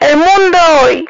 El 0.00 0.16
mundo 0.16 0.58
hoy. 0.82 1.04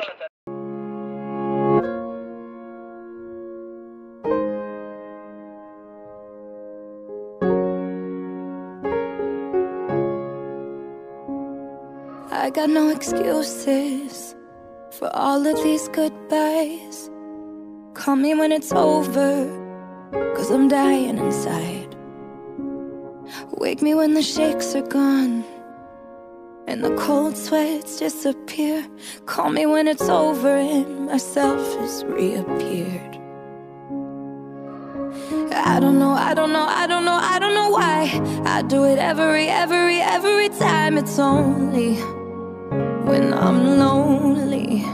I 12.30 12.50
got 12.50 12.68
no 12.68 12.90
excuses 12.90 14.35
for 14.90 15.10
all 15.14 15.46
of 15.46 15.56
these 15.62 15.88
goodbyes. 15.88 17.11
Call 17.95 18.16
me 18.16 18.34
when 18.34 18.53
it's 18.53 18.73
over, 18.73 19.46
cause 20.37 20.50
I'm 20.50 20.68
dying 20.68 21.16
inside. 21.16 21.96
Wake 23.53 23.80
me 23.80 23.95
when 23.95 24.12
the 24.12 24.23
shakes 24.23 24.75
are 24.75 24.87
gone 24.87 25.45
and 26.67 26.83
the 26.85 26.95
cold 26.96 27.37
sweats 27.37 27.98
disappear. 27.98 28.87
Call 29.27 29.51
me 29.51 29.66
when 29.66 29.87
it's 29.87 30.09
over 30.09 30.56
and 30.56 31.06
myself 31.06 31.61
has 31.79 32.05
reappeared. 32.05 33.16
I 35.52 35.79
don't 35.80 35.98
know, 35.98 36.11
I 36.11 36.34
don't 36.34 36.52
know, 36.52 36.66
I 36.66 36.87
don't 36.87 37.05
know, 37.05 37.19
I 37.20 37.39
don't 37.39 37.55
know 37.55 37.70
why. 37.70 38.42
I 38.45 38.62
do 38.62 38.84
it 38.84 38.98
every, 38.98 39.48
every, 39.48 40.01
every 40.01 40.48
time. 40.48 40.98
It's 40.98 41.19
only 41.19 41.95
when 43.05 43.33
I'm 43.33 43.78
lonely. 43.78 44.84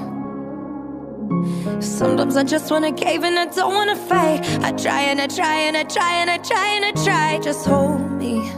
Sometimes 1.80 2.36
I 2.36 2.44
just 2.44 2.70
wanna 2.70 2.92
cave 2.92 3.24
and 3.24 3.38
I 3.38 3.46
don't 3.46 3.74
wanna 3.74 3.96
fight. 3.96 4.40
I 4.62 4.72
try 4.72 5.02
and 5.02 5.20
I 5.20 5.26
try 5.26 5.56
and 5.56 5.76
I 5.76 5.84
try 5.84 6.14
and 6.14 6.30
I 6.30 6.38
try 6.38 6.66
and 6.74 6.84
I 6.84 6.92
try. 7.04 7.38
Just 7.42 7.66
hold 7.66 8.10
me. 8.12 8.50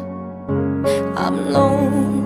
I'm 1.16 1.50
lonely. 1.50 2.23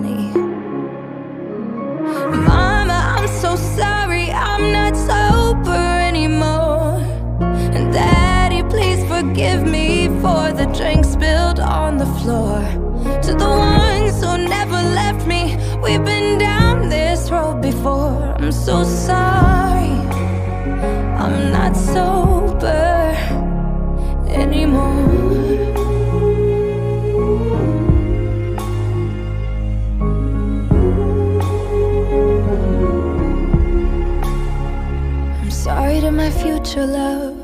Floor. 12.29 12.61
To 13.25 13.31
the 13.43 13.49
ones 13.49 14.15
who 14.23 14.31
never 14.55 14.79
left 15.01 15.25
me, 15.25 15.41
we've 15.83 16.05
been 16.13 16.37
down 16.37 16.89
this 16.89 17.31
road 17.31 17.61
before. 17.61 18.17
I'm 18.37 18.51
so 18.51 18.83
sorry. 18.83 19.95
I'm 21.23 21.37
not 21.57 21.73
sober 21.75 23.15
anymore. 24.43 25.07
I'm 35.41 35.51
sorry 35.65 35.99
to 36.01 36.11
my 36.11 36.29
future 36.29 36.85
love. 36.85 37.38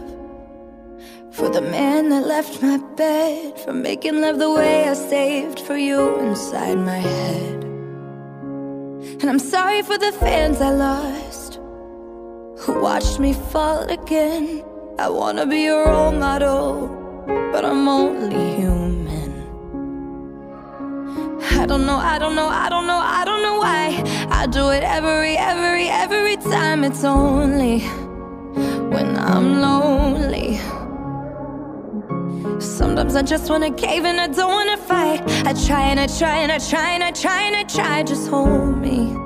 For 1.45 1.51
the 1.51 1.61
man 1.61 2.09
that 2.09 2.25
left 2.25 2.63
my 2.63 2.77
bed. 2.77 3.59
For 3.59 3.71
making 3.71 4.19
love 4.19 4.39
the 4.39 4.49
way 4.49 4.89
I 4.89 4.95
saved 4.95 5.59
for 5.59 5.77
you 5.77 6.17
inside 6.17 6.79
my 6.79 6.97
head. 6.97 7.63
And 9.21 9.25
I'm 9.25 9.38
sorry 9.38 9.83
for 9.83 9.95
the 9.95 10.11
fans 10.11 10.59
I 10.59 10.71
lost. 10.71 11.59
Who 12.61 12.81
watched 12.81 13.19
me 13.19 13.33
fall 13.33 13.83
again. 13.83 14.63
I 14.97 15.07
wanna 15.07 15.45
be 15.45 15.59
your 15.59 15.85
role 15.85 16.11
model. 16.11 16.88
But 17.27 17.63
I'm 17.63 17.88
only 17.88 18.55
human. 18.55 19.31
I 21.61 21.67
don't 21.67 21.85
know, 21.85 21.97
I 21.97 22.17
don't 22.17 22.35
know, 22.35 22.47
I 22.47 22.69
don't 22.69 22.88
know, 22.88 23.01
I 23.19 23.23
don't 23.23 23.43
know 23.43 23.59
why. 23.59 24.03
I 24.31 24.47
do 24.47 24.71
it 24.71 24.81
every, 24.81 25.38
every, 25.38 25.89
every 25.89 26.38
time. 26.38 26.83
It's 26.83 27.03
only 27.03 27.81
when 28.89 29.16
I'm 29.16 29.61
lonely. 29.61 30.59
Sometimes 32.66 33.16
I 33.16 33.22
just 33.22 33.50
wanna 33.50 33.72
cave 33.72 34.06
and 34.06 34.19
I 34.19 34.28
don't 34.28 34.50
wanna 34.50 34.78
fight. 34.78 35.22
I 35.45 35.53
try 35.53 35.84
and 35.91 36.00
I 36.00 36.07
try 36.07 36.38
and 36.38 36.51
I 36.51 36.57
try 36.57 36.89
and 36.91 37.03
I 37.03 37.12
try 37.12 37.41
and 37.44 37.56
I 37.56 37.63
try. 37.63 38.03
Just 38.03 38.28
hold 38.29 38.78
me. 38.78 39.25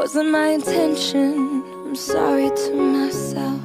Wasn't 0.00 0.30
my 0.30 0.48
intention. 0.48 1.62
I'm 1.84 1.94
sorry 1.94 2.48
to 2.48 2.74
myself. 2.74 3.60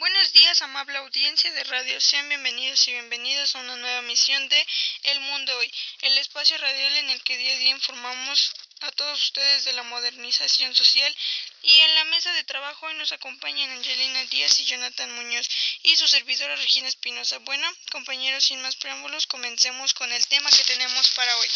Buenos 0.00 0.32
días, 0.32 0.62
amable 0.62 0.96
audiencia 0.96 1.52
de 1.52 1.62
radio. 1.62 2.00
Sean 2.00 2.28
bienvenidos 2.28 2.88
y 2.88 2.92
bienvenidas 2.92 3.54
a 3.54 3.60
una 3.60 3.76
nueva 3.76 4.00
emisión 4.00 4.48
de 4.48 4.66
El 5.04 5.20
Mundo 5.20 5.56
Hoy, 5.58 5.70
el 6.02 6.18
espacio 6.18 6.58
radial 6.58 6.96
en 6.96 7.10
el 7.10 7.22
que 7.22 7.36
día 7.36 7.54
a 7.54 7.58
día 7.58 7.70
informamos 7.70 8.52
a 8.80 8.90
todos 8.92 9.22
ustedes 9.22 9.64
de 9.64 9.74
la 9.74 9.82
modernización 9.84 10.74
social. 10.74 11.14
Y 11.62 11.72
en 11.80 11.94
la 11.94 12.04
mesa 12.06 12.32
de 12.32 12.44
trabajo 12.44 12.86
hoy 12.86 12.94
nos 12.94 13.12
acompañan 13.12 13.70
Angelina 13.70 14.24
Díaz 14.24 14.58
y 14.58 14.64
Jonathan 14.64 15.14
Muñoz 15.14 15.48
y 15.82 15.96
su 15.96 16.06
servidora 16.06 16.56
Regina 16.56 16.88
Espinosa. 16.88 17.38
Bueno, 17.44 17.66
compañeros, 17.92 18.44
sin 18.44 18.60
más 18.62 18.76
preámbulos, 18.76 19.26
comencemos 19.26 19.94
con 19.94 20.12
el 20.12 20.26
tema 20.26 20.50
que 20.50 20.64
tenemos 20.64 21.10
para 21.16 21.36
hoy. 21.36 21.48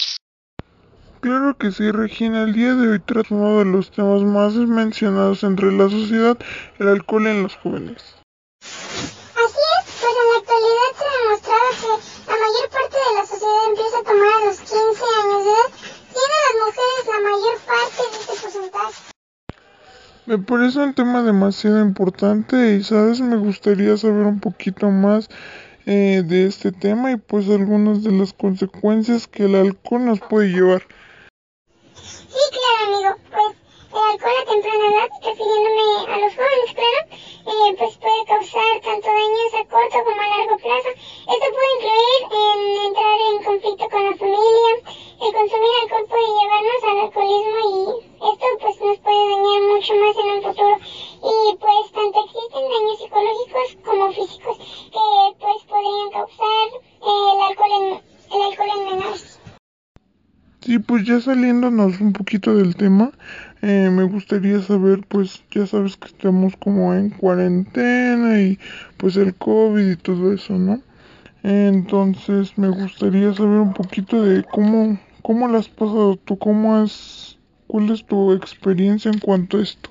Claro 1.21 1.57
que 1.57 1.73
sí, 1.73 1.91
Regina. 1.91 2.43
El 2.43 2.53
día 2.53 2.75
de 2.75 2.89
hoy 2.89 3.01
trata 3.01 3.35
uno 3.35 3.59
de 3.59 3.65
los 3.65 3.91
temas 3.91 4.23
más 4.23 4.55
mencionados 4.55 5.43
entre 5.43 5.73
la 5.73 5.89
sociedad, 5.89 6.39
el 6.79 6.89
alcohol 6.89 7.27
en 7.27 7.43
los 7.43 7.57
jóvenes. 7.57 8.03
Me 20.35 20.43
parece 20.43 20.81
un 20.81 20.95
tema 20.95 21.23
demasiado 21.23 21.81
importante 21.81 22.75
y, 22.75 22.83
sabes, 22.83 23.21
me 23.21 23.37
gustaría 23.37 23.97
saber 23.97 24.27
un 24.27 24.41
poquito 24.41 24.91
más 24.91 25.29
eh, 25.87 26.25
de 26.27 26.47
este 26.47 26.73
tema 26.73 27.13
y 27.13 27.17
pues 27.19 27.49
algunas 27.49 28.03
de 28.03 28.11
las 28.11 28.33
consecuencias 28.33 29.29
que 29.29 29.45
el 29.45 29.55
alcohol 29.55 30.07
nos 30.07 30.19
puede 30.19 30.49
llevar. 30.49 30.83
Sí, 31.95 32.45
claro, 32.51 32.97
amigo, 32.97 33.15
pues 33.31 33.55
el 33.95 34.11
alcohol 34.11 34.35
a 34.43 34.51
temprana 34.51 34.85
edad, 34.91 35.11
refiriéndome 35.23 35.87
a 36.03 36.19
los 36.19 36.33
jóvenes, 36.35 36.71
claro, 36.75 37.01
eh, 37.15 37.77
pues 37.79 37.97
puede 37.99 38.25
causar 38.27 38.75
tanto 38.83 39.07
daños 39.07 39.55
a 39.55 39.63
corto 39.71 39.99
como 40.03 40.19
a 40.19 40.29
largo 40.35 40.57
plazo. 40.59 40.91
Esto 41.31 41.47
puede 41.55 41.71
incluir 41.79 42.21
en 42.43 42.59
entrar 42.91 43.19
en 43.23 43.37
conflicto 43.45 43.87
con 43.87 44.03
la 44.03 44.17
familia, 44.19 44.71
el 45.15 45.31
consumir 45.31 45.75
alcohol 45.85 46.07
puede 46.11 46.27
llevarnos 46.27 46.83
al 46.83 46.99
alcoholismo 47.07 47.61
y 47.71 48.35
esto 48.35 48.47
ya 61.15 61.21
saliéndonos 61.21 62.01
un 62.01 62.13
poquito 62.13 62.57
del 62.57 62.75
tema, 62.75 63.13
eh, 63.63 63.89
me 63.91 64.05
gustaría 64.05 64.61
saber, 64.61 65.07
pues 65.07 65.43
ya 65.51 65.67
sabes 65.67 65.97
que 65.97 66.09
estamos 66.09 66.57
como 66.57 66.93
en 66.93 67.11
cuarentena 67.11 68.41
y 68.41 68.59
pues 68.97 69.17
el 69.17 69.35
COVID 69.35 69.93
y 69.93 69.97
todo 69.97 70.33
eso, 70.33 70.55
¿no? 70.55 70.81
Entonces 71.43 72.59
me 72.59 72.69
gustaría 72.69 73.33
saber 73.33 73.61
un 73.61 73.75
poquito 73.75 74.23
de 74.23 74.43
cómo, 74.45 74.99
cómo 75.23 75.47
lo 75.47 75.59
has 75.59 75.69
pasado 75.69 76.17
tú, 76.17 76.37
cómo 76.37 76.77
has, 76.77 77.39
¿Cuál 77.67 77.91
es 77.91 78.05
tu 78.07 78.33
experiencia 78.33 79.11
en 79.11 79.19
cuanto 79.19 79.59
a 79.59 79.63
esto? 79.63 79.91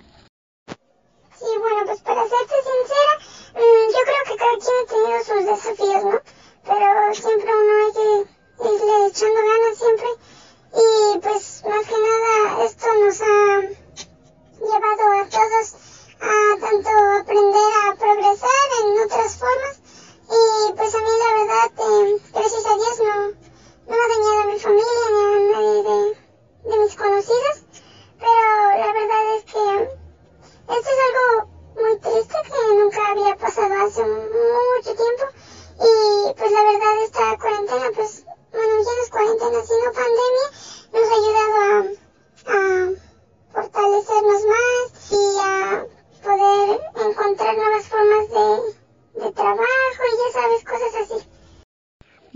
Sí, 0.67 1.45
bueno, 1.59 1.81
pues 1.85 2.01
para 2.01 2.21
serte 2.21 2.55
sincera, 2.69 3.13
mm, 3.55 3.85
yo 3.91 4.01
creo 4.07 4.23
que 4.27 4.35
cada 4.37 4.57
quien 4.63 4.77
ha 4.79 4.85
tenido 4.87 5.19
sus 5.23 5.43
desafíos, 5.45 6.03
¿no? 6.05 6.19
Pero 6.65 7.13
siempre 7.13 7.49
uno 7.49 7.72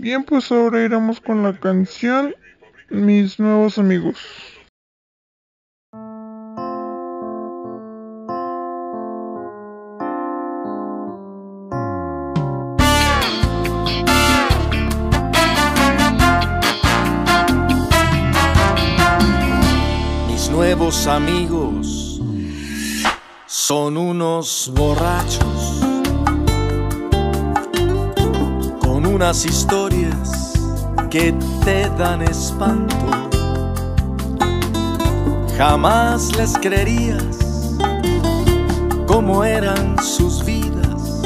Bien, 0.08 0.24
pues 0.24 0.50
ahora 0.50 0.82
iremos 0.82 1.20
con 1.20 1.42
la 1.42 1.52
canción 1.60 2.34
Mis 2.88 3.38
nuevos 3.38 3.76
amigos. 3.76 4.16
Mis 20.26 20.50
nuevos 20.50 21.06
amigos 21.06 22.22
son 23.44 23.98
unos 23.98 24.72
borrachos 24.74 25.57
unas 29.18 29.44
historias 29.44 30.52
que 31.10 31.34
te 31.64 31.90
dan 31.98 32.22
espanto. 32.22 32.94
Jamás 35.56 36.36
les 36.36 36.56
creerías 36.56 37.36
cómo 39.08 39.42
eran 39.42 39.96
sus 40.00 40.44
vidas. 40.44 41.20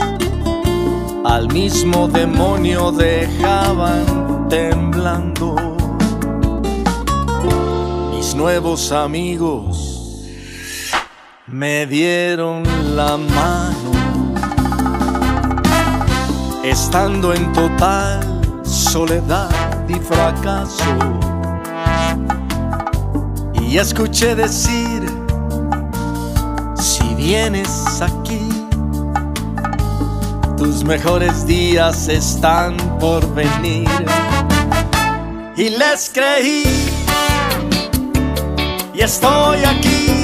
Al 1.26 1.52
mismo 1.52 2.08
demonio 2.08 2.92
dejaban 2.92 4.48
temblando 4.48 5.54
mis 8.10 8.34
nuevos 8.34 8.90
amigos 8.90 9.92
me 11.46 11.84
dieron 11.84 12.62
la 12.96 13.18
mano, 13.18 13.91
estando 16.62 17.34
en 17.34 17.52
total 17.52 18.40
soledad 18.64 19.50
y 19.88 19.94
fracaso. 19.94 20.84
Y 23.60 23.78
escuché 23.78 24.34
decir, 24.34 25.02
si 26.76 27.14
vienes 27.14 28.00
aquí, 28.00 28.48
tus 30.56 30.84
mejores 30.84 31.46
días 31.46 32.08
están 32.08 32.76
por 33.00 33.26
venir. 33.34 33.88
Y 35.56 35.70
les 35.70 36.10
creí 36.10 36.64
y 38.94 39.00
estoy 39.00 39.58
aquí 39.64 40.21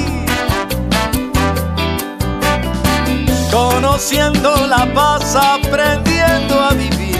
conociendo 3.59 4.67
la 4.67 4.85
paz, 4.93 5.35
aprendiendo 5.35 6.53
a 6.61 6.71
vivir. 6.71 7.17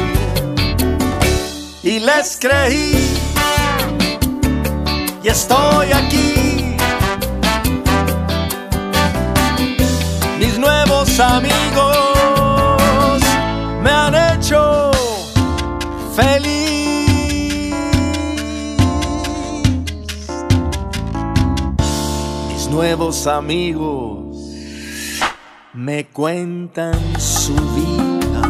Y 1.83 1.99
les 1.99 2.37
creí. 2.37 3.19
Y 5.23 5.27
estoy 5.27 5.87
aquí. 5.91 6.77
Mis 10.39 10.57
nuevos 10.57 11.19
amigos 11.19 11.99
me 13.83 13.91
han 13.91 14.15
hecho 14.15 14.91
feliz. 16.15 16.69
Nuevos 22.71 23.27
amigos 23.27 24.28
me 25.79 26.07
cuentan 26.07 26.99
su 27.17 27.53
vida, 27.53 28.41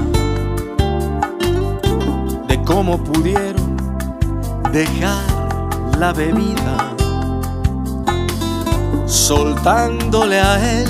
de 2.47 2.63
cómo 2.63 2.97
pudieron 3.03 3.77
dejar 4.73 5.23
la 5.99 6.11
bebida, 6.11 6.95
soltándole 9.05 10.39
a 10.39 10.81
él 10.81 10.87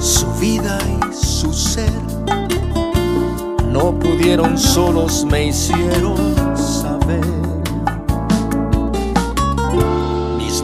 su 0.00 0.26
vida 0.40 0.78
y 0.82 1.14
su 1.14 1.52
ser. 1.52 2.02
No 3.70 3.96
pudieron 4.00 4.58
solos, 4.58 5.24
me 5.30 5.46
hicieron 5.46 6.16
saber 6.56 7.36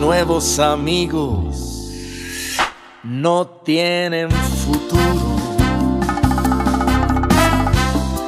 nuevos 0.02 0.58
amigos 0.58 1.51
no 3.22 3.46
tienen 3.62 4.28
futuro. 4.32 5.00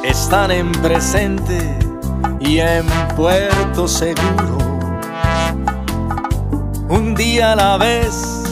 Están 0.04 0.52
en 0.52 0.70
presente 0.70 1.58
y 2.38 2.60
en 2.60 2.86
puerto 3.16 3.88
seguro. 3.88 4.58
Un 6.88 7.12
día 7.16 7.52
a 7.52 7.56
la 7.56 7.76
vez 7.76 8.44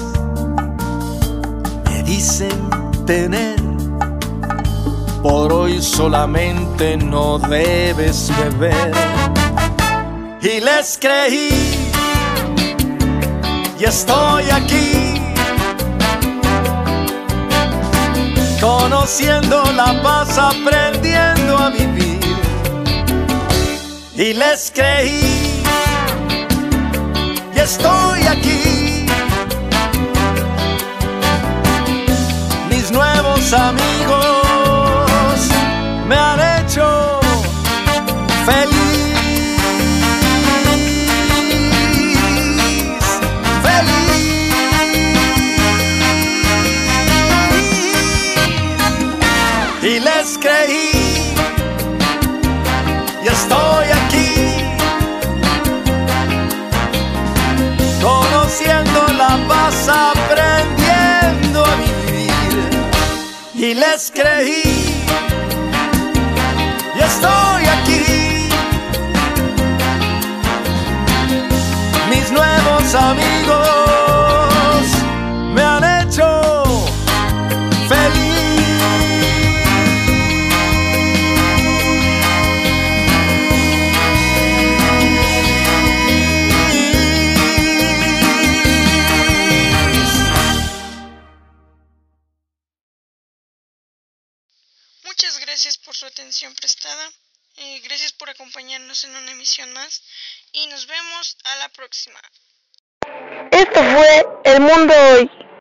me 1.89 2.03
dicen 2.03 2.71
tener. 3.07 3.63
Por 5.23 5.53
hoy 5.53 5.81
solamente 5.81 6.97
no 6.97 7.39
debes 7.39 8.33
beber. 8.37 8.93
Y 10.41 10.59
les 10.59 10.99
creí 11.01 11.93
y 13.79 13.85
estoy 13.85 14.51
aquí 14.51 15.02
conociendo 18.63 19.65
la 19.73 20.01
paz, 20.03 20.39
aprendiendo 20.39 21.59
a 21.59 21.71
vivir. 21.71 22.21
Y 24.15 24.33
les 24.35 24.71
creí. 24.71 25.65
Y 27.55 27.59
estoy 27.59 28.21
aquí. 28.23 29.07
Mis 32.71 32.93
nuevos 32.93 33.53
amigos 33.53 33.92
creí. 50.39 51.35
Y 53.25 53.29
estoy 53.29 53.87
aquí. 54.01 54.35
Conociendo 58.03 59.07
la 59.17 59.39
paz, 59.49 59.89
aprendiendo 59.89 61.65
a 61.65 61.75
vivir. 61.77 62.71
Y 63.55 63.75
les 63.75 64.11
creí. 64.11 65.05
Y 66.97 67.01
estoy 67.01 67.65
aquí. 67.77 68.49
Mis 72.11 72.31
nuevos 72.31 72.95
amigos 72.95 73.32
su 96.03 96.07
atención 96.07 96.53
prestada. 96.57 97.13
Eh, 97.59 97.81
gracias 97.85 98.11
por 98.11 98.29
acompañarnos 98.29 99.05
en 99.05 99.15
una 99.15 99.31
emisión 99.31 99.73
más 99.73 100.03
y 100.51 100.67
nos 100.67 100.89
vemos 100.89 101.37
a 101.45 101.57
la 101.57 101.69
próxima. 101.69 102.21
Esto 103.53 103.81
fue 103.85 104.27
El 104.43 104.61
Mundo 104.63 104.93
Hoy. 104.95 105.52